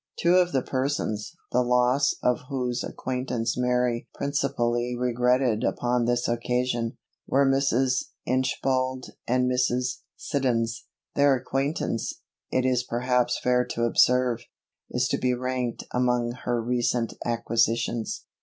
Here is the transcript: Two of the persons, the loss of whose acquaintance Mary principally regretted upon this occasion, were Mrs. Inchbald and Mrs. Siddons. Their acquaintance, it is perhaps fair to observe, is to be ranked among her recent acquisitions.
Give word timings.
Two 0.17 0.37
of 0.37 0.51
the 0.51 0.63
persons, 0.63 1.35
the 1.51 1.61
loss 1.61 2.15
of 2.23 2.45
whose 2.49 2.83
acquaintance 2.83 3.55
Mary 3.55 4.07
principally 4.15 4.95
regretted 4.97 5.63
upon 5.63 6.05
this 6.05 6.27
occasion, 6.27 6.97
were 7.27 7.45
Mrs. 7.45 8.05
Inchbald 8.25 9.11
and 9.27 9.45
Mrs. 9.47 9.99
Siddons. 10.17 10.85
Their 11.13 11.35
acquaintance, 11.35 12.19
it 12.49 12.65
is 12.65 12.81
perhaps 12.81 13.37
fair 13.37 13.63
to 13.65 13.83
observe, 13.83 14.41
is 14.89 15.07
to 15.09 15.19
be 15.19 15.35
ranked 15.35 15.83
among 15.93 16.31
her 16.45 16.59
recent 16.59 17.13
acquisitions. 17.23 18.25